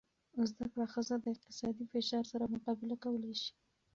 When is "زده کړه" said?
0.49-0.85